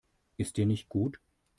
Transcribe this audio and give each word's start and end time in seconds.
Ist 0.37 0.57
dir 0.57 0.65
nicht 0.65 0.89
gut? 0.89 1.19